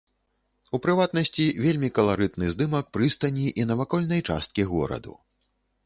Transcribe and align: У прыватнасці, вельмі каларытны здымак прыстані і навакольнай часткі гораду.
У 0.77 0.79
прыватнасці, 0.85 1.45
вельмі 1.67 1.89
каларытны 1.99 2.45
здымак 2.55 2.85
прыстані 2.99 3.47
і 3.63 3.69
навакольнай 3.73 4.21
часткі 4.31 4.71
гораду. 4.77 5.13